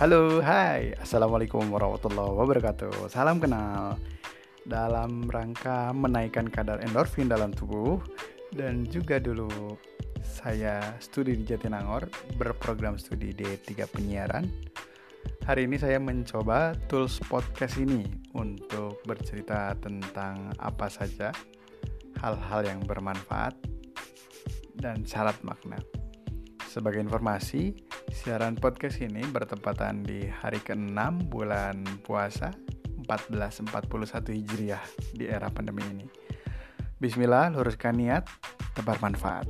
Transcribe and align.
Halo, 0.00 0.40
hai, 0.40 0.96
assalamualaikum 0.96 1.60
warahmatullahi 1.68 2.32
wabarakatuh. 2.32 3.12
Salam 3.12 3.36
kenal. 3.36 4.00
Dalam 4.64 5.28
rangka 5.28 5.92
menaikkan 5.92 6.48
kadar 6.48 6.80
endorfin 6.80 7.28
dalam 7.28 7.52
tubuh 7.52 8.00
dan 8.48 8.88
juga 8.88 9.20
dulu 9.20 9.76
saya 10.24 10.96
studi 11.04 11.36
di 11.36 11.44
Jatinangor 11.44 12.08
berprogram 12.40 12.96
studi 12.96 13.36
D3 13.36 13.76
penyiaran. 13.92 14.48
Hari 15.44 15.68
ini 15.68 15.76
saya 15.76 16.00
mencoba 16.00 16.72
tools 16.88 17.20
podcast 17.28 17.76
ini 17.76 18.08
untuk 18.32 19.04
bercerita 19.04 19.76
tentang 19.84 20.48
apa 20.64 20.88
saja 20.88 21.28
hal-hal 22.24 22.64
yang 22.64 22.80
bermanfaat 22.88 23.52
dan 24.80 25.04
syarat 25.04 25.36
makna. 25.44 25.76
Sebagai 26.64 27.04
informasi, 27.04 27.89
siaran 28.10 28.58
podcast 28.58 28.98
ini 28.98 29.22
bertepatan 29.30 30.02
di 30.02 30.26
hari 30.26 30.58
ke-6 30.58 31.30
bulan 31.30 31.78
puasa 32.02 32.50
1441 33.06 34.34
Hijriah 34.34 34.84
di 35.14 35.30
era 35.30 35.46
pandemi 35.48 35.86
ini. 35.86 36.06
Bismillah, 36.98 37.54
luruskan 37.54 37.96
niat, 37.96 38.26
tebar 38.74 38.98
manfaat. 39.00 39.46